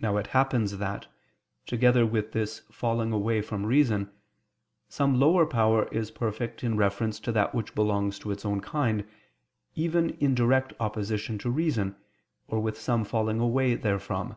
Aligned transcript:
Now 0.00 0.16
it 0.16 0.26
happens 0.34 0.78
that, 0.78 1.06
together 1.66 2.04
with 2.04 2.32
this 2.32 2.62
falling 2.72 3.12
away 3.12 3.40
from 3.40 3.64
reason, 3.64 4.10
some 4.88 5.20
lower 5.20 5.46
power 5.46 5.86
is 5.92 6.10
perfect 6.10 6.64
in 6.64 6.76
reference 6.76 7.20
to 7.20 7.30
that 7.30 7.54
which 7.54 7.72
belongs 7.76 8.18
to 8.18 8.32
its 8.32 8.44
own 8.44 8.60
kind, 8.60 9.06
even 9.76 10.10
in 10.18 10.34
direct 10.34 10.72
opposition 10.80 11.38
to 11.38 11.48
reason, 11.50 11.94
or 12.48 12.58
with 12.58 12.76
some 12.76 13.04
falling 13.04 13.38
away 13.38 13.76
therefrom. 13.76 14.34